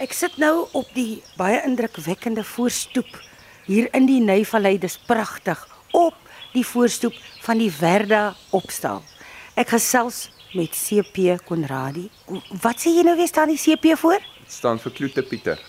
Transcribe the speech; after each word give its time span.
Ek 0.00 0.14
sit 0.16 0.38
nou 0.40 0.66
op 0.72 0.88
die 0.96 1.22
baie 1.36 1.60
indrukwekkende 1.66 2.44
voorstoep 2.44 3.10
hier 3.66 3.88
in 3.92 4.06
die 4.08 4.20
Neyvallei. 4.24 4.78
Dis 4.80 4.96
pragtig 4.96 5.60
op 5.92 6.16
die 6.54 6.64
voorstoep 6.66 7.16
van 7.44 7.60
die 7.60 7.70
Verda 7.72 8.32
opstal. 8.56 9.02
Ek 9.54 9.74
gesels 9.74 10.30
met 10.56 10.72
CP 10.76 11.36
Konradi. 11.44 12.08
Wat 12.62 12.80
sê 12.80 12.92
jy 12.96 13.04
nou 13.04 13.16
weer 13.18 13.28
staan 13.28 13.52
die 13.52 13.60
CP 13.60 13.92
voor? 14.00 14.20
Dit 14.40 14.56
staan 14.56 14.80
vir 14.80 14.96
Kloete 14.96 15.24
Pieter. 15.28 15.60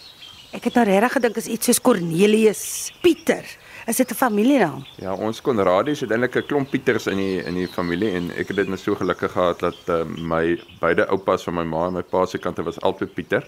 Ek 0.53 0.69
het 0.69 0.75
nou 0.77 0.85
regtig 0.87 1.15
gedink 1.17 1.37
is 1.41 1.49
iets 1.49 1.69
soos 1.71 1.81
Cornelius 1.81 2.63
Pieter. 3.01 3.43
Is 3.87 3.97
dit 3.97 4.11
'n 4.11 4.15
familienaam? 4.15 4.85
Ja, 4.97 5.13
ons 5.13 5.41
Konradies 5.41 5.99
het 5.99 6.11
eintlik 6.11 6.35
'n 6.35 6.47
klomp 6.47 6.69
Pieters 6.69 7.07
in 7.07 7.17
die 7.17 7.43
in 7.43 7.55
die 7.55 7.67
familie 7.67 8.11
en 8.11 8.31
ek 8.31 8.47
het 8.47 8.55
dit 8.55 8.67
net 8.67 8.79
so 8.79 8.95
gelukkig 8.95 9.31
gehad 9.31 9.59
dat 9.59 9.75
uh, 9.87 10.03
my 10.05 10.59
beide 10.79 11.07
oupas 11.07 11.43
van 11.43 11.53
my 11.53 11.63
ma 11.63 11.87
en 11.87 11.93
my 11.93 12.03
pa 12.03 12.25
se 12.25 12.37
kante 12.37 12.63
was 12.63 12.79
albei 12.79 13.07
Pieter. 13.07 13.43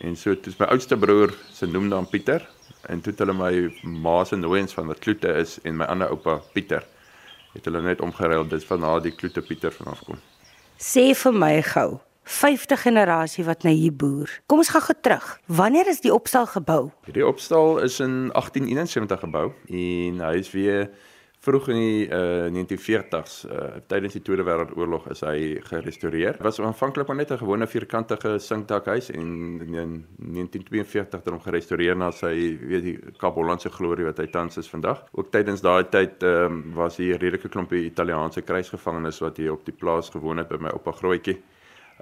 En 0.00 0.16
so 0.16 0.32
toe 0.40 0.52
my 0.58 0.66
oudste 0.72 0.96
broer 0.96 1.34
se 1.52 1.66
noemnaam 1.68 2.06
Pieter 2.08 2.46
en 2.88 3.02
toe 3.04 3.12
het 3.12 3.18
hulle 3.20 3.34
my 3.36 3.52
ma 4.00 4.22
se 4.24 4.36
nooiens 4.36 4.72
van 4.72 4.88
wat 4.88 5.02
Kloete 5.04 5.32
is 5.42 5.58
en 5.68 5.76
my 5.76 5.88
ander 5.92 6.08
oupa 6.08 6.38
Pieter 6.54 6.86
het 7.52 7.66
hulle 7.68 7.82
net 7.84 8.00
omgeruil 8.00 8.46
dis 8.48 8.64
van 8.64 8.80
na 8.80 8.94
die 9.04 9.12
Kloete 9.12 9.42
Pieter 9.44 9.74
vanaf 9.74 10.00
kom. 10.06 10.16
Sê 10.80 11.10
vir 11.12 11.36
my 11.36 11.52
gou, 11.66 11.98
50 12.24 12.80
generasie 12.86 13.44
wat 13.44 13.66
nou 13.66 13.74
hier 13.74 13.92
boer. 13.92 14.32
Kom 14.48 14.62
ons 14.62 14.70
gaan 14.72 14.86
gou 14.86 14.96
terug. 15.02 15.26
Wanneer 15.46 15.90
is 15.92 16.00
die 16.00 16.14
opstal 16.14 16.46
gebou? 16.48 16.92
Hierdie 17.04 17.26
opstal 17.26 17.82
is 17.84 17.98
in 18.00 18.30
1871 18.32 19.24
gebou 19.26 19.50
en 19.68 20.24
hy 20.24 20.34
is 20.40 20.52
weer 20.56 20.88
vroeg 21.40 21.68
in 21.72 21.78
die 21.80 22.00
uh, 22.12 22.48
1940s 22.52 23.36
uh, 23.48 23.68
tydens 23.88 24.16
die 24.16 24.22
Tweede 24.24 24.44
Wêreldoorlog 24.44 25.06
is 25.14 25.22
hy 25.24 25.60
gerestoreer. 25.64 26.36
Was 26.44 26.60
aanvanklik 26.60 27.08
maar 27.08 27.16
net 27.16 27.32
'n 27.32 27.40
gewone 27.40 27.66
vierkantige 27.66 28.38
sinkdakhuis 28.38 29.10
en 29.10 29.28
in 29.64 30.04
1942 30.16 31.20
het 31.20 31.30
hom 31.32 31.40
gerestoreer 31.40 31.96
na 31.96 32.10
sy 32.10 32.58
weet 32.60 32.84
die 32.84 32.98
Kaaphollandse 33.16 33.70
glorie 33.70 34.04
wat 34.04 34.18
hy 34.18 34.26
tans 34.26 34.56
is 34.56 34.68
vandag. 34.68 35.04
Ook 35.12 35.30
tydens 35.30 35.60
daai 35.60 35.88
tyd 35.88 36.22
um, 36.22 36.74
was 36.74 36.96
hier 36.96 37.14
'n 37.16 37.20
redelike 37.20 37.48
klompie 37.48 37.84
Italiaanse 37.84 38.42
kruisgevangenes 38.42 39.20
wat 39.20 39.36
hier 39.36 39.52
op 39.52 39.64
die 39.64 39.74
plaas 39.74 40.10
gewoon 40.10 40.36
het 40.36 40.48
by 40.48 40.56
my 40.60 40.68
oupa 40.68 40.92
Grootjie 40.92 41.40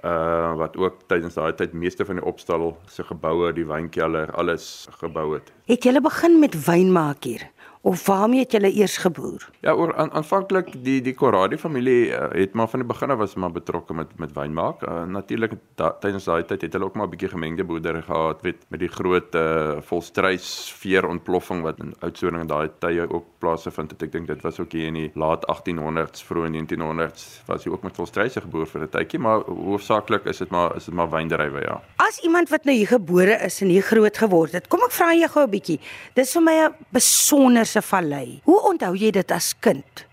uh 0.03 0.55
wat 0.55 0.77
ook 0.77 1.01
tydens 1.07 1.33
daai 1.33 1.53
tyd 1.55 1.73
meeste 1.73 2.05
van 2.05 2.15
die 2.15 2.25
opstal 2.25 2.77
se 2.87 3.03
geboue, 3.03 3.53
die 3.53 3.65
wynkelder, 3.67 4.31
alles 4.31 4.87
gebou 4.99 5.33
het. 5.33 5.51
Het 5.65 5.83
julle 5.83 6.01
begin 6.01 6.39
met 6.39 6.55
wyn 6.65 6.91
maak 6.91 7.23
hier? 7.23 7.49
Of 7.81 8.05
waarmee 8.05 8.39
het 8.39 8.51
julle 8.51 8.71
eers 8.73 8.97
geboer? 8.97 9.49
Ja, 9.63 9.71
oor 9.71 9.95
aan, 9.95 10.11
aanvanklik 10.11 10.73
die 10.83 10.97
die 11.01 11.13
Corradi 11.15 11.57
familie 11.57 12.09
uh, 12.11 12.25
het 12.35 12.53
maar 12.53 12.67
van 12.67 12.81
die 12.83 12.87
begin 12.87 13.11
af 13.11 13.17
was 13.17 13.35
maar 13.39 13.51
betrokke 13.55 13.93
met 13.93 14.07
met 14.19 14.33
wynmaak. 14.35 14.81
Uh, 14.83 15.03
Natuurlik 15.07 15.53
da, 15.79 15.93
tydens 15.99 16.27
daai 16.27 16.43
tyd 16.43 16.61
het 16.61 16.73
hulle 16.75 16.85
ook 16.85 16.97
maar 16.99 17.07
'n 17.07 17.09
bietjie 17.09 17.29
gemengde 17.29 17.63
boerdery 17.63 18.01
gehad, 18.01 18.41
weet 18.41 18.65
met 18.67 18.79
die 18.79 18.89
groot 18.91 19.35
uh, 19.35 19.77
volstruis 19.79 20.73
veer 20.75 21.07
ontploffing 21.07 21.61
wat 21.61 21.79
in 21.79 21.93
Oudtshoorn 21.99 22.47
daai 22.47 22.69
tye 22.79 23.07
ook 23.07 23.25
plaasgevind 23.39 23.91
het. 23.91 24.03
Ek 24.03 24.11
dink 24.11 24.27
dit 24.27 24.41
was 24.41 24.59
ook 24.59 24.71
hier 24.71 24.87
in 24.87 24.93
die 24.93 25.11
laat 25.15 25.47
1800s, 25.47 26.23
vroeg 26.23 26.51
1900s 26.51 27.23
was 27.45 27.63
hy 27.63 27.71
ook 27.71 27.83
met 27.83 27.95
volstruise 27.95 28.41
geboer 28.41 28.67
vir 28.67 28.81
'n 28.81 28.89
tydjie, 28.89 29.19
maar 29.19 29.39
hoofsaaklik 29.47 30.25
is 30.25 30.37
dit 30.37 30.49
maar 30.49 30.75
is 30.75 30.85
dit 30.85 30.93
maar 30.93 31.09
wyndrywe, 31.09 31.61
ja. 31.61 31.81
As 31.95 32.19
iemand 32.23 32.49
wat 32.49 32.63
nou 32.65 32.75
hier 32.75 32.87
gebore 32.87 33.39
is 33.39 33.61
en 33.61 33.67
hier 33.67 33.81
groot 33.87 34.17
geword 34.17 34.51
het, 34.51 34.67
kom 34.67 34.83
ek 34.83 34.91
vra 34.91 35.13
jou 35.13 35.29
gou 35.29 35.43
'n 35.47 35.49
bietjie. 35.49 35.79
Dis 36.13 36.33
vir 36.33 36.41
my 36.43 36.55
'n 36.67 36.75
besonder 36.91 37.68
se 37.69 37.81
vallei. 37.85 38.39
Hoe 38.47 38.59
onthou 38.71 38.95
jy 38.97 39.11
dit 39.15 39.31
as 39.31 39.53
kind? 39.59 40.05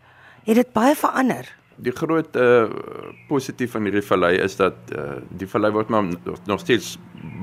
Het 0.47 0.61
dit 0.61 0.73
baie 0.77 0.95
verander? 0.97 1.49
Die 1.77 1.93
groot 1.93 2.37
uh 2.37 2.69
positief 3.29 3.73
van 3.77 3.83
hierdie 3.89 4.05
vallei 4.07 4.37
is 4.41 4.57
dat 4.57 4.95
uh 4.97 5.21
die 5.31 5.49
vallei 5.49 5.73
word 5.75 5.89
maar 5.93 6.09
nog 6.47 6.61
steeds 6.61 6.97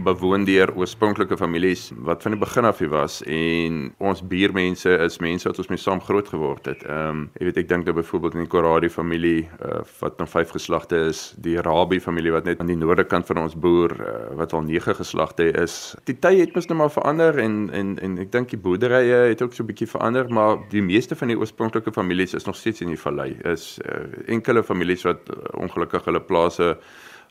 bewoon 0.03 0.44
deur 0.45 0.72
oorspronklike 0.76 1.38
families 1.38 1.88
wat 2.06 2.23
van 2.23 2.36
die 2.36 2.39
begin 2.39 2.67
af 2.67 2.80
hier 2.81 2.92
was 2.92 3.22
en 3.30 3.78
ons 4.04 4.22
buurmense 4.28 4.92
is 5.06 5.20
mense 5.23 5.48
wat 5.48 5.59
ons 5.61 5.70
mee 5.72 5.80
saam 5.80 6.02
groot 6.04 6.28
geword 6.30 6.67
het. 6.70 6.83
Ehm 6.83 7.23
um, 7.23 7.23
jy 7.39 7.48
weet 7.48 7.60
ek 7.64 7.70
dink 7.70 7.88
nou 7.88 7.95
byvoorbeeld 7.98 8.38
in 8.38 8.43
die 8.43 8.52
Corradi 8.52 8.89
familie 8.92 9.48
uh, 9.64 9.82
wat 10.02 10.20
nou 10.20 10.27
vyf 10.30 10.54
geslagte 10.55 10.99
is, 11.10 11.22
die 11.43 11.55
Rabbi 11.64 11.99
familie 12.04 12.33
wat 12.36 12.48
net 12.49 12.61
aan 12.61 12.72
die 12.72 12.80
noorde 12.80 13.05
kant 13.08 13.27
van 13.30 13.42
ons 13.43 13.55
boer 13.55 13.95
uh, 13.95 14.14
wat 14.39 14.54
al 14.54 14.66
nege 14.67 14.95
geslagte 14.98 15.49
is. 15.64 15.95
Die 16.10 16.17
tye 16.20 16.43
het 16.43 16.55
mos 16.55 16.67
nou 16.72 16.80
maar 16.82 16.93
verander 16.93 17.39
en 17.43 17.70
en 17.73 17.95
en 18.04 18.17
ek 18.23 18.32
dink 18.36 18.52
die 18.54 18.60
boerderye 18.60 19.23
het 19.32 19.42
ook 19.42 19.55
so 19.55 19.64
'n 19.64 19.72
bietjie 19.72 19.89
verander, 19.89 20.30
maar 20.30 20.60
die 20.70 20.83
meeste 20.83 21.16
van 21.16 21.32
die 21.32 21.39
oorspronklike 21.39 21.92
families 21.92 22.33
is 22.33 22.45
nog 22.45 22.55
steeds 22.55 22.82
in 22.82 22.92
die 22.92 22.99
vallei. 22.99 23.38
Is 23.43 23.80
uh, 23.86 24.04
enkele 24.26 24.64
families 24.64 25.04
wat 25.04 25.30
uh, 25.30 25.36
ongelukkig 25.64 26.06
hulle 26.06 26.22
plase 26.22 26.78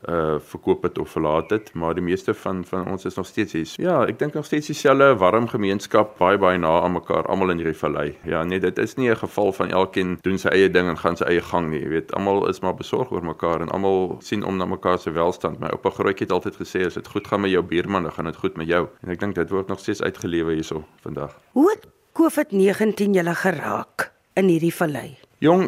uh 0.08 0.38
verkoop 0.38 0.82
het 0.82 0.98
of 0.98 1.10
verlaat 1.10 1.50
het, 1.50 1.72
maar 1.74 1.94
die 1.94 2.02
meeste 2.02 2.34
van 2.34 2.64
van 2.64 2.88
ons 2.90 3.04
is 3.04 3.14
nog 3.14 3.26
steeds 3.26 3.52
hier. 3.52 3.68
Ja, 3.76 4.00
ek 4.06 4.18
dink 4.18 4.34
nog 4.34 4.44
steeds 4.44 4.66
dieselfde 4.66 5.14
warm 5.16 5.46
gemeenskap, 5.48 6.16
baie 6.18 6.38
baie 6.38 6.58
na 6.58 6.80
aan 6.82 6.96
mekaar, 6.96 7.28
almal 7.30 7.54
in 7.54 7.62
hierdie 7.62 7.78
vallei. 7.78 8.16
Ja, 8.26 8.42
nee, 8.44 8.58
dit 8.58 8.78
is 8.78 8.96
nie 8.96 9.10
'n 9.10 9.16
geval 9.16 9.52
van 9.52 9.70
elkeen 9.70 10.18
doen 10.22 10.38
sy 10.38 10.48
eie 10.48 10.70
ding 10.70 10.88
en 10.88 10.98
gaan 10.98 11.16
sy 11.16 11.24
eie 11.24 11.40
gang 11.40 11.70
nie. 11.70 11.80
Jy 11.80 11.88
weet, 11.88 12.12
almal 12.12 12.48
is 12.48 12.60
maar 12.60 12.74
besorg 12.74 13.12
oor 13.12 13.24
mekaar 13.24 13.60
en 13.60 13.70
almal 13.70 14.16
sien 14.20 14.44
om 14.44 14.56
na 14.56 14.64
mekaar 14.64 14.98
se 14.98 15.10
welstand. 15.10 15.60
My 15.60 15.68
oupa 15.68 15.90
Grootjie 15.90 16.26
het 16.26 16.32
altyd 16.32 16.56
gesê 16.56 16.86
as 16.86 16.94
dit 16.94 17.08
goed 17.08 17.26
gaan 17.26 17.40
met 17.40 17.50
jou 17.50 17.62
buurman, 17.62 18.02
dan 18.02 18.12
gaan 18.12 18.24
dit 18.24 18.36
goed 18.36 18.56
met 18.56 18.66
jou. 18.66 18.88
En 19.02 19.10
ek 19.10 19.20
dink 19.20 19.34
dit 19.34 19.50
word 19.50 19.68
nog 19.68 19.78
steeds 19.78 20.02
uitgelewe 20.02 20.52
hierso 20.52 20.84
vandag. 21.02 21.38
Hoe 21.52 21.70
het 21.70 21.86
COVID-19 22.12 23.14
julle 23.14 23.34
geraak 23.34 24.12
in 24.34 24.48
hierdie 24.48 24.74
vallei? 24.74 25.21
Jong, 25.42 25.64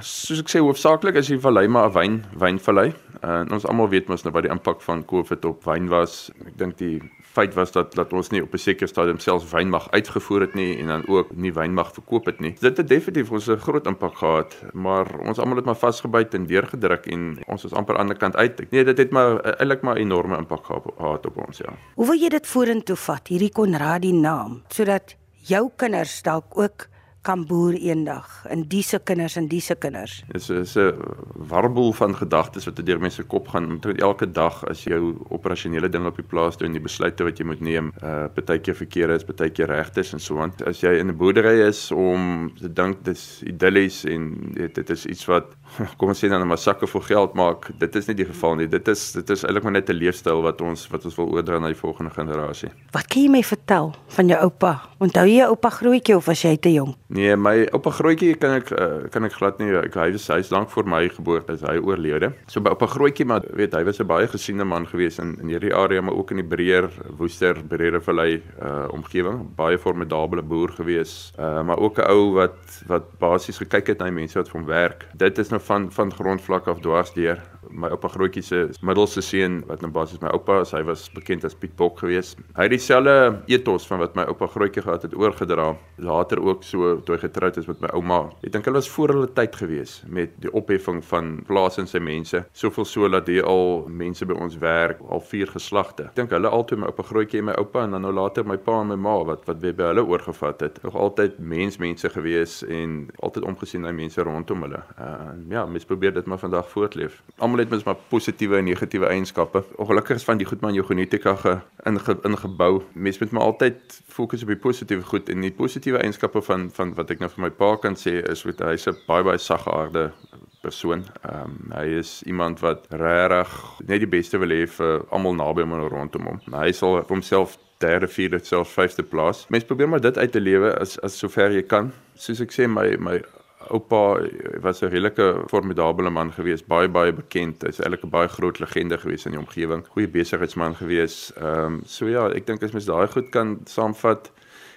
soos 0.00 0.38
ek 0.40 0.48
sê 0.48 0.60
hoofsaaklik 0.64 1.18
is 1.20 1.28
die 1.28 1.36
vallei 1.44 1.66
maar 1.68 1.90
'n 1.90 1.92
wyn 1.92 2.14
wynvallei. 2.40 2.94
Uh, 3.20 3.42
en 3.44 3.50
ons 3.52 3.66
almal 3.68 3.90
weet 3.92 4.08
mos 4.08 4.22
nou 4.24 4.32
wat 4.32 4.46
die 4.46 4.50
impak 4.50 4.80
van 4.80 5.04
COVID 5.04 5.44
op 5.44 5.64
wyn 5.68 5.90
was. 5.92 6.30
Ek 6.46 6.56
dink 6.56 6.78
die 6.78 7.02
feit 7.20 7.52
was 7.54 7.70
dat 7.72 7.92
dat 7.92 8.14
ons 8.16 8.30
nie 8.30 8.40
op 8.40 8.54
'n 8.54 8.58
sekere 8.58 8.88
stadium 8.88 9.18
selfs 9.18 9.52
wyn 9.52 9.68
mag 9.68 9.90
uitgevoer 9.90 10.40
het 10.40 10.54
nie 10.54 10.78
en 10.78 10.86
dan 10.86 11.04
ook 11.06 11.36
nie 11.36 11.52
wyn 11.52 11.74
mag 11.74 11.92
verkoop 11.92 12.26
het 12.26 12.40
nie. 12.40 12.56
Dit 12.60 12.76
het 12.76 12.88
definitief 12.88 13.30
ons 13.30 13.48
'n 13.48 13.60
groot 13.60 13.86
impak 13.86 14.16
gehad, 14.16 14.56
maar 14.72 15.06
ons 15.20 15.38
almal 15.38 15.56
het 15.56 15.66
maar 15.66 15.76
vasgebyt 15.76 16.34
en 16.34 16.46
deurgedruk 16.46 17.06
en 17.06 17.38
ons 17.46 17.64
is 17.64 17.72
amper 17.72 17.98
aan 17.98 18.08
die 18.08 18.16
kant 18.16 18.36
uit. 18.36 18.70
Nee, 18.70 18.84
dit 18.84 18.98
het 18.98 19.10
maar 19.10 19.40
eintlik 19.60 19.82
maar 19.82 19.96
enorme 19.96 20.36
impak 20.38 20.64
gehad 20.64 21.26
op 21.26 21.46
ons, 21.46 21.58
ja. 21.58 21.72
Hoe 21.94 22.06
wil 22.06 22.16
jy 22.16 22.28
dit 22.28 22.46
vorentoe 22.46 22.96
vat, 22.96 23.28
hierdie 23.28 23.52
Konradi 23.52 24.12
naam, 24.12 24.62
sodat 24.68 25.16
jou 25.44 25.70
kinders 25.76 26.22
dalk 26.22 26.58
ook 26.58 26.89
kan 27.22 27.44
boer 27.46 27.74
eendag 27.76 28.28
in 28.48 28.62
dise 28.68 28.98
kinders 29.04 29.36
en 29.36 29.48
dise 29.48 29.74
kinders. 29.76 30.22
Dit 30.32 30.48
is 30.48 30.76
'n 30.76 30.94
warboel 31.34 31.92
van 31.92 32.16
gedagtes 32.16 32.64
wat 32.64 32.86
deur 32.86 33.00
mense 33.00 33.22
kop 33.22 33.48
gaan 33.48 33.72
met 33.72 34.00
elke 34.00 34.30
dag 34.30 34.64
as 34.68 34.84
jy 34.84 35.14
operasionele 35.28 35.88
ding 35.88 36.06
op 36.06 36.16
die 36.16 36.24
plaas 36.24 36.56
doen, 36.56 36.72
die 36.72 36.80
besluite 36.80 37.24
wat 37.24 37.38
jy 37.38 37.44
moet 37.44 37.60
neem, 37.60 37.92
uh 38.02 38.26
partykeer 38.34 38.74
verkeerde 38.74 39.14
is, 39.14 39.24
partykeer 39.24 39.66
regtes 39.66 40.12
en 40.12 40.20
so 40.20 40.40
aan. 40.40 40.52
As 40.66 40.80
jy 40.80 40.98
in 40.98 41.08
'n 41.08 41.16
boerdery 41.16 41.60
is 41.68 41.90
om 41.92 42.52
te 42.54 42.72
dink 42.72 43.04
dis 43.04 43.42
idillies 43.42 44.04
en 44.04 44.52
dit 44.54 44.74
dit 44.74 44.90
is 44.90 45.06
iets 45.06 45.24
wat 45.26 45.56
kom 45.98 46.10
ons 46.12 46.18
sê 46.18 46.28
dan 46.28 46.42
'n 46.42 46.48
massaker 46.48 46.88
vir 46.88 47.02
geld 47.02 47.34
maak, 47.34 47.70
dit 47.78 47.96
is 47.96 48.06
nie 48.08 48.14
die 48.14 48.26
geval 48.26 48.56
nie. 48.56 48.66
Dit 48.68 48.88
is 48.88 49.12
dit 49.12 49.30
is 49.30 49.44
eintlik 49.44 49.62
maar 49.62 49.72
net 49.72 49.90
'n 49.90 49.96
leefstyl 49.96 50.42
wat 50.42 50.60
ons 50.60 50.88
wat 50.90 51.04
ons 51.04 51.16
wil 51.16 51.28
oordra 51.30 51.58
na 51.58 51.68
die 51.68 51.78
volgende 51.78 52.10
generasie. 52.10 52.70
Wat 52.92 53.06
kan 53.06 53.22
jy 53.22 53.28
my 53.28 53.42
vertel 53.42 53.94
van 54.08 54.28
jou 54.28 54.40
oupa? 54.42 54.80
Onthou 55.00 55.26
jy 55.26 55.38
jou 55.40 55.48
oupa 55.48 55.70
grootjie 55.70 56.16
of 56.16 56.26
was 56.26 56.42
jy 56.42 56.56
te 56.56 56.72
jonk? 56.72 56.96
Nee, 57.08 57.36
my 57.36 57.68
oupa 57.72 57.90
grootjie 57.90 58.34
kan 58.34 58.50
ek 58.60 58.70
uh, 58.72 59.08
kan 59.10 59.24
ek 59.24 59.32
glad 59.32 59.58
nie 59.58 59.70
ek 59.72 59.94
hy 59.94 60.10
was 60.12 60.28
hy's 60.28 60.50
lank 60.50 60.70
voor 60.70 60.84
my 60.84 61.08
geboorte 61.08 61.52
is 61.52 61.62
hy 61.62 61.78
oorlede. 61.78 62.32
So 62.46 62.60
by 62.60 62.70
oupa 62.70 62.86
grootjie 62.86 63.26
maar 63.26 63.42
weet 63.56 63.74
hy 63.74 63.84
was 63.84 64.00
'n 64.00 64.06
baie 64.06 64.26
gesiene 64.26 64.64
man 64.64 64.86
gewees 64.86 65.18
in 65.18 65.38
in 65.40 65.48
hierdie 65.48 65.74
area 65.74 66.00
maar 66.00 66.14
ook 66.14 66.30
in 66.30 66.36
die 66.36 66.48
breër 66.56 66.90
Woester 67.16 67.54
Breere 67.68 68.00
Vallei 68.00 68.42
uh 68.62 68.88
omgewing, 68.90 69.54
baie 69.56 69.78
formidable 69.78 70.42
boer 70.42 70.68
gewees. 70.68 71.32
Uh 71.38 71.62
maar 71.62 71.78
ook 71.78 71.98
'n 71.98 72.10
ou 72.10 72.34
wat 72.34 72.82
wat 72.86 73.18
basies 73.18 73.58
gekyk 73.58 73.86
het 73.86 73.98
na 73.98 74.04
die 74.04 74.14
mense 74.20 74.38
wat 74.38 74.48
vir 74.48 74.60
hom 74.60 74.66
werk. 74.66 75.06
Dit 75.14 75.38
is 75.38 75.50
nou 75.50 75.59
van 75.60 75.90
van 75.92 76.12
grondvlak 76.12 76.68
af 76.68 76.80
dwars 76.80 77.12
deur 77.12 77.42
my 77.68 77.90
oupa 77.92 78.08
grootjie 78.08 78.42
se 78.44 78.62
middelste 78.86 79.22
seun 79.24 79.60
wat 79.68 79.82
nou 79.84 79.90
basies 79.92 80.20
my 80.22 80.30
oupa 80.34 80.60
is, 80.64 80.72
hy 80.74 80.82
was 80.88 81.06
bekend 81.14 81.44
as 81.44 81.56
Piet 81.58 81.74
Bok 81.78 82.00
geweest. 82.02 82.38
Hy 82.56 82.66
het 82.66 82.74
dieselfde 82.74 83.14
ethos 83.52 83.86
van 83.88 84.02
wat 84.02 84.16
my 84.18 84.24
oupa 84.30 84.48
grootjie 84.50 84.84
gehad 84.84 85.04
het 85.06 85.16
oorgedra. 85.18 85.72
Later 86.00 86.40
ook 86.42 86.64
so 86.64 86.96
toe 87.04 87.16
hy 87.16 87.20
getroud 87.26 87.58
is 87.60 87.68
met 87.68 87.82
my 87.84 87.92
ouma. 87.96 88.20
Ek 88.44 88.54
dink 88.54 88.68
hulle 88.68 88.80
was 88.80 88.90
voor 88.90 89.14
hulle 89.14 89.30
tyd 89.36 89.56
gewees 89.60 90.00
met 90.08 90.32
die 90.42 90.52
opheffing 90.56 91.02
van 91.10 91.32
plaas 91.48 91.78
en 91.80 91.88
sy 91.90 92.00
mense. 92.02 92.42
Soveel 92.56 92.88
so 92.88 93.10
dat 93.12 93.28
hier 93.30 93.46
al 93.48 93.84
mense 93.88 94.26
by 94.26 94.36
ons 94.38 94.56
werk, 94.62 95.02
al 95.10 95.22
vier 95.30 95.50
geslagte. 95.50 96.08
Ek 96.10 96.18
dink 96.18 96.34
hulle 96.34 96.50
altyd 96.50 96.82
my 96.82 96.90
oupa 96.90 97.06
grootjie 97.10 97.42
en 97.42 97.50
my 97.50 97.56
oupa 97.60 97.84
en 97.84 97.96
dan 97.96 98.06
nou 98.06 98.14
later 98.16 98.46
my 98.48 98.58
pa 98.60 98.80
en 98.80 98.92
my 98.92 98.98
ma 99.00 99.16
wat 99.28 99.44
wat 99.48 99.60
by 99.60 99.90
hulle 99.90 100.06
oorgevat 100.06 100.64
het. 100.64 100.80
Nog 100.86 100.96
altyd 100.96 101.38
mensmense 101.38 102.08
gewees 102.14 102.60
en 102.66 103.10
altyd 103.20 103.46
omgesien 103.50 103.84
na 103.84 103.92
mense 103.92 104.22
rondom 104.24 104.66
hulle. 104.66 104.82
Uh 104.96 105.18
ja, 105.50 105.64
mens 105.66 105.84
probeer 105.84 106.14
dit 106.14 106.26
maar 106.26 106.38
vandag 106.38 106.68
voortleef. 106.70 107.20
Almal 107.38 107.49
het 107.58 107.70
mens 107.70 107.84
maar 107.84 107.96
positiewe 108.08 108.56
en 108.56 108.64
negatiewe 108.64 109.06
eienskappe. 109.06 109.64
Ongelukkig 109.76 110.16
is 110.16 110.24
van 110.24 110.38
die 110.38 110.46
goed 110.46 110.60
maar 110.60 110.70
in 110.70 110.76
jou 110.76 110.86
genetika 110.86 111.34
ge, 111.36 111.58
inge, 111.84 112.16
ingebou. 112.22 112.82
Mens 112.92 113.18
moet 113.18 113.30
maar 113.30 113.42
altyd 113.42 114.02
fokus 114.08 114.42
op 114.42 114.48
die 114.48 114.56
positiewe 114.56 115.02
goed 115.02 115.28
en 115.28 115.40
die 115.40 115.52
positiewe 115.52 115.98
eienskappe 115.98 116.42
van 116.42 116.70
van 116.70 116.94
wat 116.94 117.10
ek 117.10 117.18
nou 117.18 117.30
vir 117.30 117.42
my 117.46 117.50
pa 117.50 117.76
kan 117.76 117.96
sê 117.96 118.20
is 118.30 118.44
met 118.44 118.60
hy's 118.60 118.86
'n 118.86 118.96
baie 119.06 119.24
baie 119.24 119.38
saggeaarde 119.38 120.12
persoon. 120.60 121.04
Ehm 121.22 121.44
um, 121.44 121.72
hy 121.72 121.86
is 121.98 122.22
iemand 122.22 122.60
wat 122.60 122.86
regtig 122.88 123.80
net 123.86 124.00
die 124.00 124.12
beste 124.18 124.38
wil 124.38 124.52
hê 124.52 124.66
vir 124.68 125.04
almal 125.10 125.34
naby 125.34 125.62
hom 125.62 125.72
en 125.72 125.88
rondom 125.88 126.26
hom. 126.26 126.40
Hy 126.52 126.72
sal 126.72 127.02
homself 127.08 127.58
derde, 127.80 128.08
vierde, 128.08 128.40
selfs 128.44 128.72
vyfde 128.76 129.02
plaas. 129.02 129.46
Mens 129.48 129.64
probeer 129.64 129.88
maar 129.88 130.00
dit 130.00 130.18
uit 130.18 130.32
te 130.32 130.40
lewe 130.40 130.78
as 130.78 130.98
as 131.00 131.18
sover 131.18 131.52
jy 131.52 131.62
kan. 131.62 131.92
Soos 132.14 132.40
ek 132.40 132.52
sê 132.52 132.68
my 132.68 132.96
my 132.98 133.20
oupa 133.68 134.20
was 134.62 134.82
'n 134.82 134.88
redelike 134.88 135.44
formidabele 135.48 136.10
man 136.10 136.32
geweest, 136.32 136.66
baie 136.66 136.88
baie 136.88 137.12
bekend. 137.12 137.62
Hy's 137.62 137.80
eintlik 137.80 138.04
'n 138.04 138.10
baie 138.10 138.28
groot 138.28 138.58
legende 138.58 138.98
geweest 138.98 139.26
in 139.26 139.32
die 139.32 139.40
omgewing. 139.40 139.86
Goeie 139.86 140.08
besigheidsman 140.08 140.74
geweest. 140.74 141.32
Ehm 141.36 141.64
um, 141.64 141.80
so 141.84 142.06
ja, 142.06 142.28
ek 142.28 142.46
dink 142.46 142.62
as 142.62 142.72
mens 142.72 142.86
daai 142.86 143.08
goed 143.08 143.30
kan 143.30 143.60
saamvat 143.64 144.30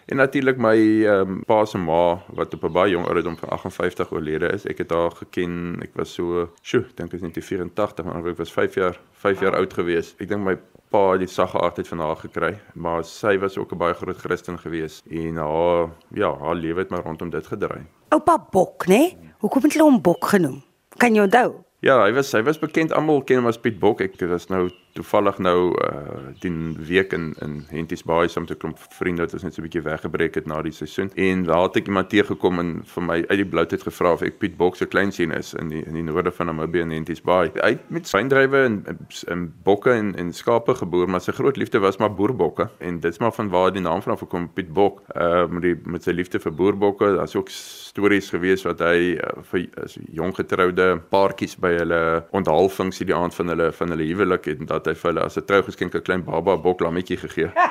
En 0.05 0.15
natuurlik 0.15 0.57
my 0.57 0.75
ehm 1.05 1.29
um, 1.29 1.43
pa 1.47 1.65
se 1.65 1.77
ma 1.77 2.19
wat 2.35 2.53
op 2.53 2.63
'n 2.63 2.71
baie 2.71 2.91
jong 2.91 3.05
ouderdom 3.05 3.37
van 3.37 3.49
58 3.49 4.11
oorlede 4.11 4.47
is. 4.51 4.65
Ek 4.65 4.77
het 4.77 4.89
haar 4.89 5.11
geken. 5.11 5.79
Ek 5.81 5.89
was 5.93 6.13
so, 6.13 6.49
sjoe, 6.61 6.85
dink 6.95 7.13
ek 7.13 7.13
is 7.13 7.21
net 7.21 7.37
84, 7.45 8.05
maar 8.05 8.27
ek 8.27 8.37
was 8.37 8.51
5 8.51 8.75
jaar 8.75 8.99
5 9.11 9.39
jaar 9.39 9.55
oud 9.55 9.73
gewees. 9.73 10.15
Ek 10.19 10.27
dink 10.27 10.43
my 10.43 10.57
pa 10.93 11.01
het 11.15 11.23
die 11.23 11.31
sagge 11.31 11.57
aardheid 11.57 11.87
van 11.89 12.01
haar 12.05 12.19
gekry, 12.21 12.51
maar 12.77 13.03
sy 13.07 13.37
was 13.41 13.57
ook 13.57 13.73
'n 13.73 13.77
baie 13.77 13.93
groot 13.93 14.17
Christen 14.17 14.59
gewees 14.59 15.01
en 15.09 15.35
haar 15.35 15.89
ja, 16.13 16.29
haar 16.37 16.55
lewe 16.55 16.79
het 16.79 16.89
maar 16.89 17.03
rondom 17.03 17.29
dit 17.29 17.47
gedraai. 17.47 17.85
Oupa 18.09 18.47
Bok, 18.51 18.85
né? 18.85 18.87
Nee? 18.87 19.17
Hoekom 19.37 19.63
het 19.63 19.73
hulle 19.73 19.89
hom 19.89 20.01
Bok 20.01 20.25
genoem? 20.25 20.63
Kan 20.97 21.15
jy 21.15 21.21
onthou? 21.21 21.53
Ja, 21.83 21.97
hy 21.99 22.13
was 22.15 22.29
hy 22.31 22.39
was 22.47 22.61
bekend 22.61 22.93
almal 22.95 23.19
ken 23.27 23.41
hom 23.41 23.49
as 23.51 23.57
Piet 23.59 23.75
Bok. 23.81 23.99
Ek 23.99 24.15
was 24.31 24.47
nou 24.47 24.69
toevallig 24.93 25.39
nou 25.41 25.73
uh 25.83 26.31
die 26.39 26.51
week 26.87 27.11
in 27.13 27.33
in 27.41 27.57
Henties 27.69 28.05
Baai 28.07 28.29
saam 28.29 28.45
met 28.45 28.51
'n 28.55 28.59
klomp 28.61 28.79
vriende 28.99 29.21
wat 29.23 29.33
ons 29.33 29.43
net 29.43 29.53
so 29.53 29.61
'n 29.61 29.67
bietjie 29.67 29.83
weggebreek 29.83 30.35
het 30.35 30.47
na 30.47 30.61
die 30.61 30.71
seisoen. 30.71 31.11
En 31.15 31.43
daar 31.43 31.63
het 31.63 31.77
ek 31.77 31.87
iemand 31.87 32.09
teëgekom 32.09 32.59
en 32.59 32.81
vir 32.85 33.03
my 33.03 33.25
uit 33.27 33.37
die 33.37 33.45
bloutheid 33.45 33.83
gevra 33.83 34.13
of 34.13 34.21
ek 34.21 34.39
Piet 34.39 34.55
Bok 34.57 34.75
se 34.75 34.85
kleinseun 34.85 35.31
is 35.31 35.53
in 35.53 35.69
die 35.69 35.83
in 35.85 35.93
die 35.93 36.03
noorde 36.03 36.31
van 36.31 36.45
Namibië 36.45 36.81
in 36.81 36.91
Henties 36.91 37.21
Baai. 37.21 37.51
Hy 37.53 37.69
het 37.69 37.89
met 37.89 38.07
syndrywe 38.07 38.63
en 38.63 38.85
en 39.27 39.53
bokke 39.63 39.91
en 39.91 40.15
en 40.15 40.33
skape 40.33 40.75
geboer, 40.75 41.09
maar 41.09 41.21
sy 41.21 41.31
groot 41.31 41.57
liefde 41.57 41.79
was 41.79 41.97
maar 41.97 42.15
boerbokke 42.15 42.69
en 42.79 42.99
dit's 42.99 43.19
maar 43.19 43.33
van 43.33 43.49
waar 43.49 43.73
die 43.73 43.81
naam 43.81 44.01
vanaf 44.01 44.19
gekom 44.19 44.49
Piet 44.53 44.73
Bok. 44.73 45.01
Uh 45.15 45.47
met 45.47 45.61
die 45.61 45.75
met 45.85 46.03
sy 46.03 46.11
liefde 46.11 46.39
vir 46.39 46.51
boerbokke, 46.51 47.15
daar's 47.15 47.35
ook 47.35 47.49
stories 47.49 48.29
gewees 48.29 48.63
wat 48.63 48.79
hy 48.79 49.17
uh, 49.17 49.41
vir 49.41 49.67
as 49.83 49.97
jong 50.11 50.35
getroude 50.35 51.01
paartjies 51.09 51.57
by 51.59 51.72
hulle 51.79 52.01
onthaalfunksie 52.31 53.07
die 53.09 53.15
aand 53.15 53.35
van 53.35 53.53
hulle 53.53 53.71
van 53.71 53.93
hulle 53.95 54.07
huwelik 54.09 54.45
het 54.51 54.59
en 54.59 54.69
dat 54.69 54.87
hy 54.89 54.93
vir 54.93 55.11
hulle 55.11 55.25
as 55.25 55.37
'n 55.37 55.45
trougeskenk 55.45 55.95
'n 55.95 56.01
klein 56.01 56.23
baba 56.23 56.57
boklammetjie 56.57 57.17
gegee. 57.17 57.51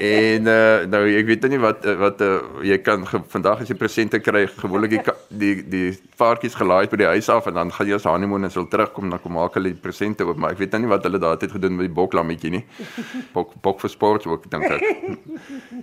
en 0.00 0.46
uh, 0.46 0.86
nou 0.88 1.02
ek 1.18 1.26
weet 1.26 1.48
nie 1.52 1.60
wat 1.60 1.84
wat 2.00 2.22
uh, 2.24 2.40
jy 2.66 2.78
kan 2.84 3.06
ge, 3.06 3.20
vandag 3.32 3.62
as 3.62 3.68
jy 3.68 3.76
presente 3.76 4.20
kry 4.22 4.46
gewoonlik 4.46 4.96
die 4.96 5.02
die 5.28 5.54
die 5.74 5.98
paartjies 6.16 6.56
gelaai 6.58 6.88
by 6.90 7.00
die 7.02 7.10
huis 7.14 7.28
af 7.28 7.46
en 7.50 7.54
dan 7.54 7.72
gaan 7.72 7.90
jy 7.90 7.94
as 7.98 8.08
honeymoon 8.08 8.44
en 8.44 8.50
sal 8.54 8.68
terugkom 8.70 9.10
dan 9.10 9.22
kom 9.22 9.36
maak 9.38 9.54
hulle 9.58 9.74
die 9.74 9.82
presente 9.82 10.24
oop 10.24 10.36
maar 10.40 10.54
ek 10.56 10.62
weet 10.62 10.72
nou 10.72 10.82
nie 10.84 10.92
wat 10.92 11.04
hulle 11.04 11.20
daardie 11.22 11.46
tyd 11.46 11.56
gedoen 11.58 11.76
met 11.76 11.88
die 11.88 11.94
boklammetjie 11.94 12.54
nie. 12.56 12.64
Bok 13.36 13.54
bok 13.62 13.80
vir 13.84 13.92
sport 13.92 14.26
ook 14.26 14.50
dink 14.50 14.70
ek. 14.70 14.86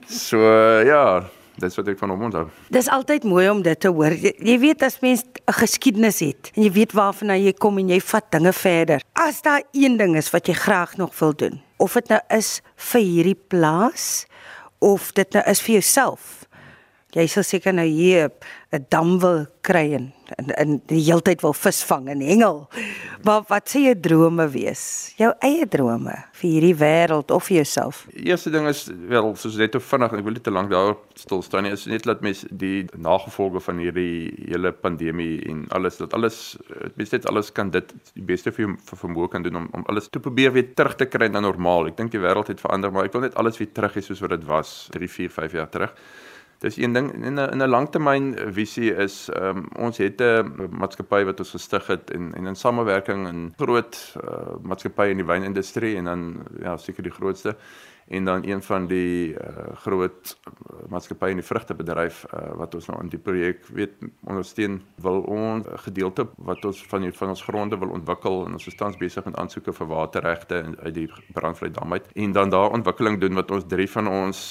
So 0.07 0.39
uh, 0.39 0.83
ja, 0.87 1.23
Dis 1.57 1.75
wat 1.75 1.87
ek 1.87 1.97
van 1.97 2.09
hom 2.13 2.27
onthou. 2.27 2.45
Dis 2.69 2.89
altyd 2.93 3.23
mooi 3.25 3.47
om 3.49 3.63
dit 3.65 3.79
te 3.79 3.89
hoor. 3.89 4.13
Jy, 4.13 4.33
jy 4.45 4.57
weet 4.61 4.83
as 4.85 4.99
mens 5.01 5.23
'n 5.23 5.53
geskiedenis 5.57 6.19
het 6.19 6.51
en 6.55 6.63
jy 6.63 6.71
weet 6.71 6.93
waarvan 6.93 7.33
jy 7.33 7.53
kom 7.53 7.77
en 7.77 7.89
jy 7.89 7.99
vat 7.99 8.31
dinge 8.31 8.53
verder. 8.53 9.01
As 9.13 9.41
daar 9.41 9.63
een 9.73 9.97
ding 9.97 10.15
is 10.15 10.29
wat 10.29 10.47
jy 10.47 10.53
graag 10.53 10.97
nog 10.97 11.19
wil 11.19 11.33
doen, 11.33 11.61
of 11.77 11.93
dit 11.93 12.09
nou 12.09 12.21
is 12.29 12.61
vir 12.75 13.01
hierdie 13.01 13.39
plaas 13.47 14.25
of 14.79 15.11
dit 15.13 15.33
nou 15.33 15.43
is 15.49 15.61
vir 15.61 15.73
jouself. 15.73 16.46
Jy 17.15 17.23
sal 17.31 17.45
seker 17.47 17.71
nou 17.71 17.85
hier 17.87 18.27
'n 18.75 18.85
dam 18.91 19.19
wil 19.19 19.45
kry 19.63 19.93
en 19.95 20.11
in, 20.37 20.49
in 20.59 20.71
die 20.87 20.99
heeltyd 21.07 21.39
wil 21.41 21.53
visvang 21.53 22.09
en 22.09 22.19
hengel. 22.19 22.67
Maar 23.23 23.45
wat 23.47 23.69
sê 23.71 23.79
jou 23.85 23.95
drome 23.95 24.47
wees? 24.51 25.13
Jou 25.15 25.31
eie 25.39 25.65
drome 25.65 26.11
vir 26.33 26.49
hierdie 26.49 26.75
wêreld 26.75 27.31
of 27.31 27.47
vir 27.47 27.63
jouself? 27.63 28.05
Eerste 28.11 28.51
ding 28.51 28.67
is 28.67 28.89
wel 29.07 29.35
soos 29.35 29.55
net 29.55 29.71
te 29.71 29.79
vinnig 29.79 30.17
ek 30.19 30.25
wil 30.25 30.35
nie 30.35 30.43
te 30.43 30.51
lank 30.51 30.69
daar 30.69 30.97
stil 31.15 31.41
staan 31.41 31.63
nie. 31.63 31.71
Is 31.71 31.87
net 31.87 32.05
laat 32.05 32.21
mens 32.21 32.43
die 32.51 32.85
nagevolge 32.91 33.63
van 33.63 33.79
hierdie 33.79 34.33
hele 34.51 34.73
pandemie 34.73 35.47
en 35.47 35.65
alles 35.69 35.97
dat 36.03 36.13
alles 36.13 36.57
mens 36.95 37.15
net 37.15 37.25
alles 37.25 37.51
kan 37.51 37.71
dit 37.71 37.93
die 38.13 38.27
beste 38.27 38.51
vir 38.51 38.65
jou 38.65 38.75
vir 38.83 39.03
vermoë 39.07 39.31
kan 39.31 39.47
doen 39.47 39.63
om 39.63 39.69
om 39.71 39.87
alles 39.87 40.11
te 40.11 40.19
probeer 40.19 40.51
weer 40.51 40.73
terug 40.75 40.99
te 40.99 41.05
kry 41.07 41.31
na 41.31 41.39
normaal. 41.39 41.87
Ek 41.87 41.97
dink 41.97 42.11
die 42.11 42.19
wêreld 42.19 42.51
het 42.51 42.59
verander, 42.59 42.91
maar 42.91 43.07
ek 43.07 43.13
wil 43.15 43.21
net 43.21 43.35
alles 43.35 43.57
weer 43.57 43.71
terug 43.71 43.95
hê 43.95 44.03
soos 44.03 44.19
wat 44.19 44.35
dit 44.35 44.43
was 44.43 44.89
3, 44.91 45.07
4, 45.07 45.29
5 45.31 45.51
jaar 45.53 45.69
terug. 45.71 45.95
Dis 46.59 46.77
een 46.77 46.93
ding 46.93 47.13
in 47.13 47.33
'n 47.33 47.51
in 47.53 47.61
'n 47.61 47.69
langtermyn 47.69 48.35
visie 48.53 48.95
is 48.95 49.29
um, 49.41 49.67
ons 49.75 49.97
het 49.97 50.21
'n 50.21 50.69
maatskappy 50.71 51.23
wat 51.23 51.39
ons 51.39 51.51
gestig 51.51 51.87
het 51.87 52.11
en 52.11 52.33
en 52.33 52.47
in 52.47 52.55
samewerking 52.55 53.27
in 53.27 53.53
groot 53.57 54.15
uh, 54.23 54.55
maatskappye 54.61 55.09
in 55.09 55.17
die 55.17 55.25
wynindustrie 55.25 55.97
en 55.97 56.03
dan 56.03 56.43
ja 56.61 56.77
seker 56.77 57.03
die 57.03 57.11
grootste 57.11 57.55
en 58.07 58.25
dan 58.25 58.45
een 58.47 58.61
van 58.63 58.87
die 58.87 59.33
uh, 59.33 59.73
groot 59.83 60.37
maatskappye 60.89 61.35
in 61.35 61.41
die 61.41 61.47
vrugtebedryf 61.47 62.23
uh, 62.29 62.53
wat 62.61 62.75
ons 62.75 62.87
nou 62.87 62.99
aan 62.99 63.11
die 63.11 63.19
projek 63.19 63.65
weet 63.75 63.97
ondersteun 64.23 64.79
wil 65.03 65.21
ons 65.21 65.67
gedeelte 65.87 66.27
wat 66.37 66.65
ons 66.65 66.83
van 66.87 67.07
die, 67.07 67.11
van 67.11 67.33
ons 67.35 67.43
gronde 67.43 67.77
wil 67.77 67.93
ontwikkel 67.97 68.45
en 68.45 68.57
ons 68.59 68.67
is 68.67 68.79
tans 68.79 68.97
besig 68.97 69.25
met 69.25 69.35
aansoeke 69.35 69.73
vir 69.73 69.91
waterregte 69.91 70.63
uit 70.83 70.93
die 70.95 71.07
brandvlei 71.35 71.71
dam 71.71 71.93
uit 71.93 72.09
en 72.15 72.31
dan 72.31 72.53
daar 72.53 72.71
ontwikkeling 72.71 73.19
doen 73.21 73.39
wat 73.41 73.51
ons 73.51 73.67
drie 73.67 73.89
van 73.91 74.07
ons 74.07 74.43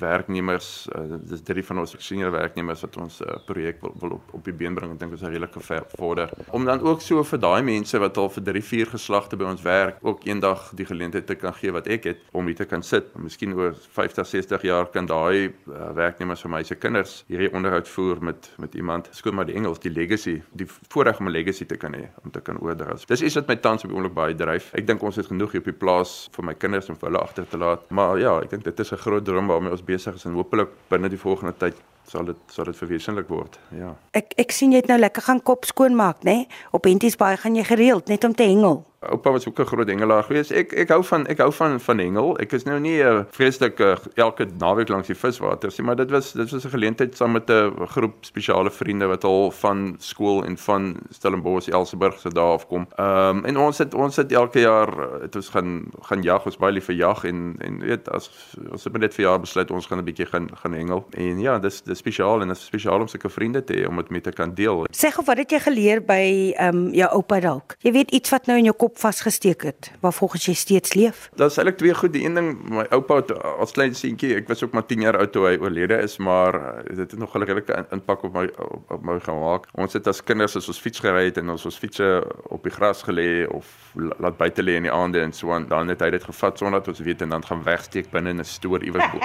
werknemers 0.00 0.88
uh, 0.96 1.18
dis 1.28 1.42
drie 1.44 1.64
van 1.64 1.82
ons 1.84 1.96
senior 1.98 2.32
werknemers 2.32 2.84
wat 2.86 2.96
ons 3.02 3.20
uh, 3.20 3.36
projek 3.46 3.82
wil, 3.84 3.94
wil 4.00 4.16
op 4.18 4.34
op 4.34 4.44
die 4.44 4.54
been 4.54 4.74
bring 4.74 4.92
en 4.92 4.98
dink 4.98 5.14
ons 5.14 5.22
is 5.22 5.28
redelik 5.28 5.54
vorder. 5.98 6.30
Om 6.50 6.64
dan 6.64 6.80
ook 6.80 7.02
so 7.02 7.22
vir 7.24 7.40
daai 7.40 7.62
mense 7.62 7.98
wat 7.98 8.18
al 8.20 8.30
vir 8.36 8.44
3, 8.50 8.62
4 8.70 8.92
geslagte 8.94 9.38
by 9.40 9.48
ons 9.48 9.62
werk 9.64 10.00
ook 10.02 10.26
eendag 10.28 10.70
die 10.76 10.86
geleentheid 10.88 11.26
te 11.26 11.36
kan 11.38 11.54
gee 11.54 11.72
wat 11.74 11.88
ek 11.88 12.08
het 12.10 12.24
om 12.32 12.46
hier 12.46 12.58
te 12.58 12.64
kan 12.68 12.82
sit. 12.82 12.93
Miskien 13.18 13.54
oor 13.54 13.74
50, 13.74 14.26
60 14.26 14.62
jaar 14.62 14.86
kan 14.92 15.06
daai 15.06 15.48
uh, 15.48 15.90
werknemers 15.96 16.42
vir 16.44 16.50
my 16.50 16.62
se 16.62 16.76
kinders 16.78 17.14
hierdie 17.28 17.50
onderhoud 17.52 17.88
voer 17.88 18.20
met 18.22 18.50
met 18.58 18.74
iemand. 18.74 19.08
Skoon 19.12 19.34
maar 19.34 19.48
die 19.48 19.56
Engels, 19.58 19.80
die 19.82 19.92
legacy, 19.92 20.42
die 20.52 20.66
voorreg 20.92 21.20
om 21.20 21.28
'n 21.28 21.32
legacy 21.32 21.64
te 21.64 21.76
kan 21.76 21.94
hê 21.94 22.08
om 22.24 22.30
te 22.30 22.40
kan 22.40 22.58
oordra. 22.58 22.96
Dis 23.06 23.22
iets 23.22 23.34
wat 23.34 23.48
my 23.48 23.56
tans 23.56 23.84
op 23.84 23.90
die 23.90 23.96
oomblik 23.96 24.14
baie 24.14 24.34
dryf. 24.34 24.70
Ek 24.74 24.86
dink 24.86 25.02
ons 25.02 25.16
het 25.16 25.26
genoeg 25.26 25.52
hier 25.52 25.60
op 25.60 25.70
die 25.72 25.78
plaas 25.84 26.28
vir 26.32 26.44
my 26.44 26.54
kinders 26.54 26.88
om 26.88 26.96
vir 26.96 27.10
hulle 27.10 27.22
agter 27.22 27.48
te 27.48 27.58
laat. 27.58 27.90
Maar 27.90 28.18
ja, 28.18 28.38
ek 28.40 28.50
dink 28.50 28.64
dit 28.64 28.80
is 28.80 28.92
'n 28.92 28.96
groot 28.96 29.24
droom 29.24 29.46
waarmee 29.46 29.70
ons 29.70 29.84
besig 29.84 30.14
is 30.14 30.24
en 30.24 30.32
hopelik 30.32 30.68
binne 30.88 31.08
die 31.08 31.18
volgende 31.18 31.54
tyd 31.58 31.74
sal 32.06 32.24
dit 32.24 32.36
sal 32.46 32.64
dit 32.64 32.76
verwesenlik 32.76 33.28
word. 33.28 33.58
Ja. 33.70 33.94
Ek 34.12 34.34
ek 34.36 34.52
sien 34.52 34.72
jy 34.72 34.82
het 34.82 34.90
nou 34.90 34.98
lekker 34.98 35.22
gaan 35.22 35.42
kop 35.42 35.64
skoon 35.64 35.96
maak, 35.96 36.22
nê? 36.22 36.34
Nee? 36.44 36.48
Op 36.72 36.84
Henties 36.84 37.16
baie 37.16 37.36
gaan 37.36 37.56
jy 37.56 37.64
gereeld 37.64 38.08
net 38.08 38.24
om 38.24 38.34
te 38.34 38.44
hengel 38.44 38.84
oupa 39.10 39.30
was 39.30 39.48
ook 39.48 39.58
'n 39.58 39.64
groot 39.64 39.88
hengelaar 39.88 40.22
geweest. 40.22 40.50
Ek 40.50 40.72
ek 40.72 40.88
hou 40.88 41.04
van 41.04 41.26
ek 41.26 41.38
hou 41.38 41.52
van 41.52 41.80
van 41.80 41.98
hengel. 41.98 42.38
Ek 42.38 42.52
is 42.52 42.62
nou 42.62 42.80
nie 42.80 43.02
'n 43.02 43.06
uh, 43.06 43.22
vreeslik 43.30 43.78
uh, 43.80 43.96
elke 44.14 44.46
naweek 44.58 44.88
langs 44.88 45.06
die 45.06 45.16
viswater 45.16 45.72
nie, 45.76 45.86
maar 45.86 45.96
dit 45.96 46.10
was 46.10 46.32
dit 46.32 46.50
was 46.50 46.64
'n 46.64 46.68
geleentheid 46.68 47.16
saam 47.16 47.32
met 47.32 47.50
'n 47.50 47.86
groep 47.86 48.14
spesiale 48.20 48.70
vriende 48.70 49.06
wat 49.06 49.24
al 49.24 49.50
van 49.50 49.94
skool 49.98 50.44
en 50.44 50.56
van 50.56 50.96
Stellenbosch, 51.10 51.68
Elsenburg 51.68 52.18
se 52.18 52.32
daar 52.32 52.52
af 52.52 52.66
kom. 52.66 52.86
Ehm 52.96 53.36
um, 53.36 53.44
en 53.44 53.58
ons 53.58 53.78
het 53.78 53.94
ons 53.94 54.16
het 54.16 54.32
elke 54.32 54.60
jaar 54.60 54.88
uh, 54.98 55.20
het 55.22 55.36
ons 55.36 55.48
gaan 55.48 55.84
gaan 56.00 56.22
jag, 56.22 56.44
ons 56.44 56.56
baie 56.56 56.72
lief 56.72 56.84
vir 56.84 56.94
jag 56.94 57.24
en 57.24 57.56
en 57.58 57.78
weet 57.78 58.10
as 58.10 58.30
ons 58.70 58.84
het 58.84 58.98
net 58.98 59.14
vir 59.14 59.24
jaar 59.24 59.40
besluit 59.40 59.70
ons 59.70 59.86
gaan 59.86 59.98
'n 59.98 60.04
bietjie 60.04 60.26
gaan 60.26 60.48
gaan 60.54 60.72
hengel. 60.72 61.06
En 61.10 61.40
ja, 61.40 61.58
dis 61.58 61.82
dis 61.82 61.93
spesiaal 61.94 62.40
en 62.40 62.48
dit 62.48 62.56
is 62.56 62.64
spesiaal 62.64 63.00
om 63.00 63.08
sulke 63.08 63.28
vriende 63.28 63.64
te 63.64 63.74
hê 63.74 63.86
om 63.88 63.96
dit 63.96 64.10
met 64.10 64.22
te 64.22 64.32
kan 64.32 64.54
deel. 64.54 64.84
Sê 64.90 65.10
gou 65.14 65.24
wat 65.26 65.40
het 65.42 65.50
jy 65.50 65.60
geleer 65.66 66.02
by 66.04 66.54
ehm 66.56 66.76
um, 66.76 66.92
jou 66.94 67.08
oupa 67.18 67.40
dalk? 67.40 67.76
Jy 67.84 67.92
weet 67.92 68.10
iets 68.10 68.30
wat 68.30 68.46
nou 68.46 68.58
in 68.58 68.64
jou 68.70 68.76
kop 68.76 68.98
vasgesteek 68.98 69.62
het 69.62 69.90
waar 70.00 70.12
volgens 70.12 70.46
jy 70.46 70.54
steeds 70.54 70.94
leef? 70.94 71.30
Is 71.36 71.58
eintlik 71.58 71.78
twee 71.78 71.94
goed. 71.94 72.12
Die 72.14 72.24
een 72.24 72.34
ding, 72.34 72.50
my 72.70 72.86
oupa 72.90 73.20
as 73.60 73.72
klein 73.72 73.94
seentjie, 73.94 74.34
ek 74.36 74.48
was 74.48 74.62
ook 74.62 74.72
maar 74.72 74.86
10 74.86 75.00
jaar 75.00 75.18
oud 75.18 75.32
toe 75.32 75.46
hy 75.48 75.56
oorlede 75.60 75.98
is, 76.02 76.16
maar 76.18 76.54
eh, 76.54 76.96
dit 76.96 77.10
het 77.10 77.18
nog 77.18 77.34
'n 77.34 77.42
redelike 77.42 77.86
impak 77.90 78.22
op 78.22 78.32
my 78.32 78.46
op, 78.58 78.90
op 78.90 79.02
my 79.02 79.18
gemaak. 79.20 79.66
Ons 79.74 79.92
het 79.92 80.06
as 80.06 80.22
kinders 80.22 80.56
as 80.56 80.68
ons 80.68 80.80
fiets 80.80 81.00
gery 81.00 81.24
het 81.24 81.38
en 81.38 81.50
ons 81.50 81.64
ons 81.64 81.78
fietsse 81.78 82.24
op 82.48 82.62
die 82.62 82.72
gras 82.72 83.02
gelê 83.02 83.46
of 83.48 83.66
laat 83.94 84.36
buite 84.36 84.62
lê 84.62 84.76
in 84.76 84.82
die 84.88 84.92
aande 84.92 85.20
en 85.20 85.32
so 85.32 85.52
aan, 85.52 85.68
dan 85.68 85.88
het 85.88 86.00
hy 86.00 86.10
dit 86.10 86.24
gevat 86.24 86.58
sonder 86.58 86.80
dat 86.80 86.88
ons 86.88 87.02
weet 87.06 87.22
en 87.22 87.28
dan 87.28 87.44
gaan 87.44 87.62
wegsteek 87.62 88.10
binne 88.10 88.30
in 88.30 88.40
'n 88.40 88.44
stoor 88.44 88.82
iewers 88.82 89.10
bo, 89.12 89.18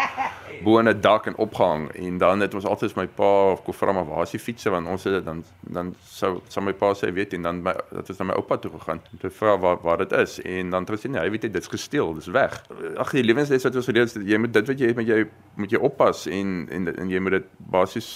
bo 0.63 0.79
in 0.79 0.89
'n 0.89 1.01
dak 1.01 1.25
en 1.27 1.35
opgehang 1.35 1.89
en 1.91 2.17
dan 2.17 2.39
het 2.39 2.53
ons 2.59 2.67
altyd 2.69 2.95
my 2.99 3.07
pa 3.19 3.29
of 3.53 3.63
kon 3.65 3.77
vra 3.77 3.95
maar 3.95 4.07
waar 4.09 4.27
is 4.27 4.35
die 4.35 4.41
fietsse 4.41 4.71
want 4.73 4.87
ons 4.91 5.07
het 5.07 5.19
dit 5.19 5.25
dan 5.25 5.43
dan 5.77 5.93
sou 6.11 6.35
sou 6.51 6.63
my 6.65 6.73
pa 6.77 6.91
sê 6.97 7.11
weet 7.15 7.35
en 7.37 7.47
dan 7.47 7.61
my 7.65 7.75
dit 7.95 8.13
is 8.13 8.21
na 8.21 8.29
my 8.29 8.37
oupa 8.39 8.59
toe 8.61 8.71
gegaan 8.77 9.01
om 9.13 9.21
te 9.23 9.31
vra 9.39 9.55
waar 9.63 9.79
waar 9.85 10.03
dit 10.03 10.15
is 10.19 10.39
en 10.43 10.73
dan 10.75 10.87
het 10.87 10.95
hy 10.95 11.01
sê 11.03 11.13
nee, 11.13 11.23
hy 11.23 11.33
weet 11.33 11.47
dit 11.47 11.55
is 11.59 11.71
gesteel, 11.71 12.13
dis 12.17 12.29
weg. 12.33 12.59
Ag 12.97 13.13
die 13.15 13.23
lewensles 13.25 13.65
wat 13.67 13.77
ons 13.79 13.89
geleer 13.89 14.07
het, 14.07 14.17
jy 14.25 14.39
moet 14.41 14.53
dit 14.53 14.71
wat 14.71 14.81
jy 14.81 14.91
het 14.91 14.99
met 14.99 15.09
jy 15.09 15.23
moet 15.59 15.75
jy 15.75 15.81
oppas 15.89 16.25
en 16.27 16.67
en 16.71 16.91
en 16.95 17.11
jy 17.11 17.21
moet 17.23 17.39
dit 17.39 17.49
basies 17.71 18.09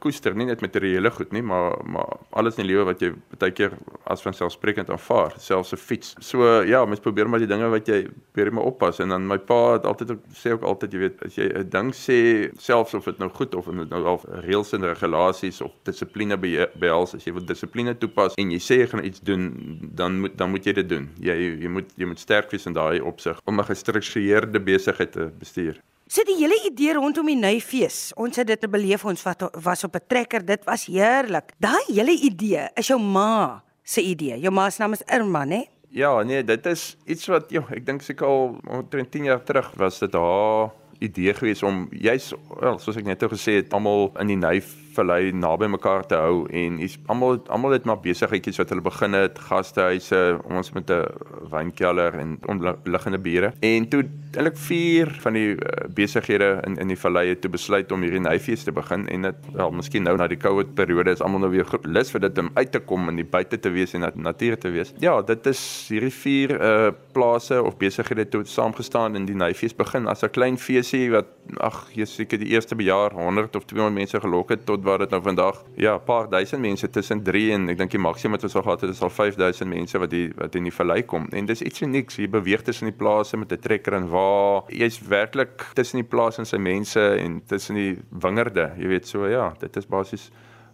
koester, 0.00 0.34
nie 0.34 0.46
net 0.48 0.62
materiële 0.64 1.10
goed 1.12 1.32
nie, 1.36 1.42
maar 1.44 1.76
maar 1.84 2.18
alles 2.30 2.56
in 2.56 2.64
die 2.64 2.72
lewe 2.72 2.86
wat 2.88 3.02
jy 3.04 3.12
baie 3.36 3.52
keer 3.52 3.74
as 4.08 4.22
vanselfsprekend 4.24 4.90
aanvaar, 4.90 5.34
selfs 5.38 5.72
'n 5.72 5.76
fiets. 5.76 6.14
So 6.20 6.62
ja, 6.62 6.84
mens 6.84 7.00
probeer 7.00 7.28
maar 7.28 7.38
die 7.38 7.46
dinge 7.46 7.68
wat 7.68 7.86
jy 7.86 8.08
probeer 8.32 8.52
maar 8.52 8.64
oppas 8.64 9.00
en 9.00 9.08
dan 9.08 9.26
my 9.26 9.38
pa 9.38 9.72
het 9.72 9.84
altyd 9.84 10.16
sê 10.32 10.52
ook 10.52 10.62
altyd 10.62 10.92
jy 10.92 10.98
weet 10.98 11.22
as 11.26 11.34
jy 11.36 11.46
'n 11.52 11.68
ding 11.68 11.92
sê 11.92 12.50
selfs 12.58 12.94
of 12.94 13.04
dit 13.04 13.18
nou 13.18 13.28
goed 13.28 13.54
of 13.54 13.66
dit 13.66 13.90
nou 13.90 14.04
al 14.04 14.20
reëls 14.46 14.72
en 14.72 14.84
regulasies 14.84 15.60
of 15.60 15.72
dissipline 15.84 16.36
behels 16.36 17.14
as 17.14 17.24
jy 17.24 17.32
wil 17.32 17.44
dissipline 17.44 17.94
toepas 17.98 18.34
en 18.38 18.50
jy 18.50 18.58
sê 18.58 18.80
jy 18.80 18.86
gaan 18.86 19.04
iets 19.04 19.20
doen 19.20 19.78
dan 19.94 20.20
moet 20.20 20.36
dan 20.38 20.50
moet 20.50 20.64
jy 20.64 20.72
dit 20.72 20.88
doen. 20.88 21.10
Jy 21.20 21.36
jy 21.62 21.68
moet 21.68 21.92
jy 21.96 22.06
moet 22.06 22.18
sterk 22.18 22.50
wees 22.50 22.66
in 22.66 22.72
daai 22.72 23.00
opsig 23.00 23.40
om 23.44 23.60
'n 23.60 23.64
gestruktureerde 23.64 24.60
besigheid 24.60 25.12
te 25.12 25.30
bestuur. 25.38 25.80
So 26.06 26.22
die 26.22 26.36
hele 26.38 26.54
idee 26.68 26.92
rondom 26.94 27.26
die 27.26 27.34
Nuifees, 27.34 28.12
ons 28.14 28.38
het 28.38 28.46
dit 28.46 28.60
te 28.62 28.68
beleef 28.70 29.02
ons 29.10 29.24
wat 29.26 29.40
was 29.64 29.82
op 29.84 29.96
'n 29.96 30.06
trekker, 30.06 30.44
dit 30.46 30.62
was 30.64 30.86
heerlik. 30.86 31.50
Daai 31.58 31.82
hele 31.88 32.14
idee 32.14 32.68
is 32.76 32.86
jou 32.86 33.00
ma 33.00 33.62
se 33.82 34.00
idee. 34.00 34.38
Jou 34.38 34.52
ma 34.52 34.70
se 34.70 34.82
naam 34.82 34.92
is 34.92 35.02
Irma, 35.06 35.44
né? 35.44 35.66
Ja, 35.90 36.22
nee, 36.22 36.44
dit 36.44 36.66
is 36.66 36.96
iets 37.06 37.26
wat 37.26 37.50
joh, 37.50 37.64
ek 37.72 37.86
dink 37.86 38.02
seker 38.02 38.26
al 38.26 38.56
omtrent 38.68 39.10
10 39.10 39.24
jaar 39.24 39.42
terug 39.42 39.72
was 39.76 39.98
dit 39.98 40.12
haar 40.12 40.70
idee 40.98 41.34
gewees 41.34 41.62
om 41.62 41.88
juis 41.90 42.32
wel, 42.60 42.78
soos 42.78 42.96
ek 42.96 43.04
net 43.04 43.20
nou 43.20 43.30
gesê 43.30 43.56
het, 43.60 43.72
almal 43.72 44.12
in 44.20 44.26
die 44.26 44.36
Nuif 44.36 44.74
vallei 44.96 45.32
naby 45.32 45.66
mekaar 45.66 46.06
te 46.06 46.14
hou 46.14 46.46
en 46.48 46.78
is 46.78 46.98
almal 47.06 47.42
almal 47.52 47.76
het 47.76 47.84
maar 47.84 48.00
besigheidjies 48.00 48.58
wat 48.62 48.72
hulle 48.72 48.84
begin 48.84 49.12
het, 49.12 49.38
gastehuise, 49.38 50.38
ons 50.44 50.72
met 50.72 50.90
'n 50.90 51.04
wynkelder 51.50 52.14
en 52.14 52.38
omliggende 52.48 53.18
bure. 53.18 53.52
En 53.60 53.88
toe 53.88 54.04
eintlik 54.36 54.58
vier 54.66 55.10
van 55.22 55.36
die 55.36 55.54
uh, 55.54 55.86
besighede 55.96 56.50
in 56.66 56.76
in 56.82 56.92
die 56.92 56.98
vallei 56.98 57.28
het 57.28 57.46
besluit 57.50 57.92
om 57.92 58.02
hierdie 58.04 58.20
Nuifees 58.20 58.64
te 58.64 58.72
begin 58.72 59.06
en 59.12 59.28
dit 59.28 59.48
wel 59.54 59.70
miskien 59.70 60.06
nou 60.06 60.16
na 60.16 60.28
die 60.28 60.38
COVID 60.40 60.74
periode 60.78 61.14
is 61.16 61.22
almal 61.24 61.46
nou 61.46 61.50
weer 61.50 61.66
lus 61.82 62.10
vir 62.14 62.26
dit 62.26 62.38
om 62.42 62.50
uit 62.54 62.72
te 62.72 62.80
kom 62.80 63.08
en 63.08 63.16
die 63.16 63.24
buite 63.24 63.58
te 63.58 63.70
wees 63.70 63.94
en 63.94 64.04
na 64.04 64.10
natuur 64.14 64.58
te 64.58 64.70
wees. 64.70 64.92
Ja, 65.00 65.20
dit 65.22 65.46
is 65.46 65.62
hierdie 65.90 66.12
vier 66.12 66.56
uh 66.56 66.92
plase 67.16 67.62
of 67.64 67.78
besighede 67.80 68.26
toe 68.28 68.42
saamgestaan 68.44 69.16
in 69.16 69.24
die 69.24 69.34
Nuifees 69.34 69.72
begin 69.76 70.06
as 70.08 70.22
'n 70.22 70.30
klein 70.30 70.58
feesie 70.58 71.10
wat 71.10 71.26
ag, 71.60 71.86
jy 71.94 72.04
seker 72.04 72.38
die 72.38 72.50
eerste 72.52 72.76
bejaar 72.76 73.14
100 73.14 73.56
of 73.56 73.64
200 73.64 73.94
mense 73.94 74.20
gelok 74.20 74.50
het 74.50 74.66
tot 74.66 74.84
waar 74.84 74.98
dit 74.98 75.10
nou 75.10 75.22
vandag 75.22 75.62
ja, 75.76 75.98
paar 75.98 76.28
duisend 76.30 76.60
mense 76.60 76.90
tussen 76.90 77.22
3 77.22 77.52
en 77.52 77.68
ek 77.72 77.78
dink 77.78 77.90
die 77.90 78.02
maksimum 78.02 78.36
wat 78.36 78.44
ons 78.44 78.56
al 78.56 78.62
gehad 78.66 78.84
het 78.86 78.90
is 78.90 79.02
al 79.02 79.10
5000 79.10 79.68
mense 79.70 79.98
wat 79.98 80.10
die 80.10 80.26
wat 80.36 80.54
in 80.58 80.68
die 80.68 80.74
vallei 80.74 81.02
kom. 81.02 81.28
En 81.32 81.46
dis 81.46 81.62
iets 81.62 81.82
unieks. 81.82 82.18
Jy 82.20 82.28
beweeg 82.32 82.62
tussen 82.66 82.90
die 82.90 82.96
plase 82.96 83.36
met 83.36 83.52
'n 83.52 83.60
trekker 83.60 83.94
en 83.94 84.08
waar 84.26 84.62
jy's 84.72 84.98
werklik 85.08 85.66
tussen 85.74 86.00
die 86.00 86.08
plase 86.08 86.42
en 86.42 86.48
sy 86.48 86.58
mense 86.62 87.02
en 87.20 87.40
tussen 87.46 87.78
die 87.78 87.92
wingerde. 88.10 88.70
Jy 88.80 88.90
weet 88.94 89.08
so 89.08 89.28
ja, 89.30 89.50
dit 89.60 89.76
is 89.76 89.88
basies 89.90 90.30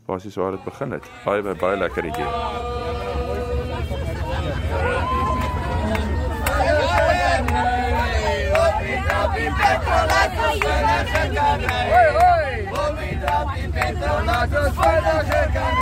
basies 0.06 0.36
waar 0.36 0.56
dit 0.56 0.64
begin 0.64 0.96
het. 0.96 1.06
Baie 1.24 1.42
baie, 1.42 1.56
baie 1.60 1.76
lekker 1.78 2.04
idee. 2.04 2.30
Hey, 11.92 12.10
hey! 12.18 12.68
Vomita, 12.72 13.36
pimento, 13.54 14.20
nachos, 14.26 14.74
fuera, 14.74 15.81